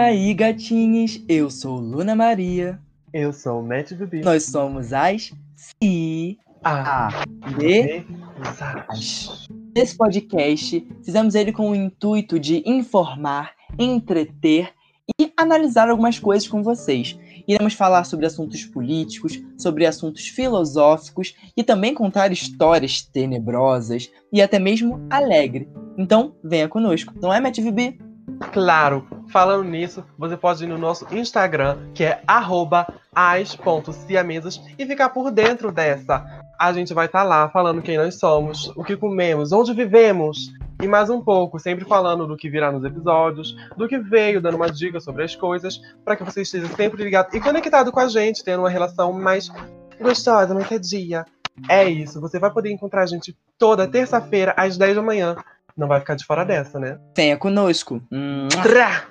aí, 0.00 0.32
gatinhos? 0.32 1.22
Eu 1.28 1.50
sou 1.50 1.78
Luna 1.78 2.14
Maria. 2.14 2.80
Eu 3.12 3.32
sou 3.32 3.60
o 3.60 3.62
Matt 3.62 3.92
Bibi. 3.92 4.22
Nós 4.22 4.44
somos 4.44 4.92
as 4.92 5.30
C 5.54 6.38
A 6.64 7.10
Mesas. 7.58 9.46
Nesse 9.76 9.96
podcast, 9.96 10.86
fizemos 11.04 11.34
ele 11.34 11.52
com 11.52 11.70
o 11.70 11.74
intuito 11.74 12.40
de 12.40 12.62
informar, 12.64 13.52
entreter 13.78 14.72
e 15.20 15.30
analisar 15.36 15.90
algumas 15.90 16.18
coisas 16.18 16.48
com 16.48 16.62
vocês. 16.62 17.18
Iremos 17.46 17.74
falar 17.74 18.04
sobre 18.04 18.24
assuntos 18.24 18.64
políticos, 18.64 19.42
sobre 19.58 19.84
assuntos 19.84 20.28
filosóficos 20.28 21.34
e 21.56 21.62
também 21.62 21.92
contar 21.92 22.32
histórias 22.32 23.02
tenebrosas 23.02 24.10
e 24.32 24.40
até 24.40 24.58
mesmo 24.58 25.06
alegre. 25.10 25.68
Então, 25.98 26.34
venha 26.42 26.68
conosco, 26.68 27.12
não 27.20 27.32
é, 27.32 27.38
Matt 27.38 27.58
VB? 27.58 27.98
Claro, 28.52 29.06
falando 29.30 29.64
nisso, 29.64 30.04
você 30.18 30.36
pode 30.36 30.64
ir 30.64 30.66
no 30.66 30.78
nosso 30.78 31.06
Instagram, 31.14 31.78
que 31.94 32.04
é 32.04 32.22
as.ciamesas, 33.14 34.60
e 34.78 34.86
ficar 34.86 35.10
por 35.10 35.30
dentro 35.30 35.72
dessa. 35.72 36.24
A 36.58 36.72
gente 36.72 36.92
vai 36.92 37.06
estar 37.06 37.22
lá 37.22 37.48
falando 37.48 37.82
quem 37.82 37.96
nós 37.96 38.16
somos, 38.16 38.68
o 38.76 38.84
que 38.84 38.96
comemos, 38.96 39.52
onde 39.52 39.72
vivemos, 39.72 40.52
e 40.82 40.88
mais 40.88 41.10
um 41.10 41.20
pouco, 41.20 41.58
sempre 41.58 41.84
falando 41.84 42.26
do 42.26 42.36
que 42.36 42.48
virá 42.48 42.72
nos 42.72 42.84
episódios, 42.84 43.54
do 43.76 43.86
que 43.86 43.98
veio, 43.98 44.40
dando 44.40 44.56
uma 44.56 44.70
dica 44.70 44.98
sobre 45.00 45.24
as 45.24 45.36
coisas, 45.36 45.80
para 46.04 46.16
que 46.16 46.24
você 46.24 46.42
esteja 46.42 46.68
sempre 46.68 47.02
ligado 47.02 47.34
e 47.34 47.40
conectado 47.40 47.92
com 47.92 48.00
a 48.00 48.08
gente, 48.08 48.42
tendo 48.42 48.60
uma 48.60 48.70
relação 48.70 49.12
mais 49.12 49.50
gostosa, 50.00 50.54
mais 50.54 50.68
sadia. 50.68 51.24
É 51.68 51.84
isso, 51.84 52.20
você 52.20 52.38
vai 52.38 52.50
poder 52.50 52.70
encontrar 52.70 53.02
a 53.02 53.06
gente 53.06 53.36
toda 53.58 53.86
terça-feira, 53.86 54.54
às 54.56 54.78
10 54.78 54.96
da 54.96 55.02
manhã. 55.02 55.36
Não 55.76 55.86
vai 55.86 56.00
ficar 56.00 56.14
de 56.14 56.24
fora 56.24 56.44
dessa, 56.44 56.78
né? 56.78 56.98
Venha 57.16 57.36
conosco. 57.36 58.02
Trá! 58.62 59.04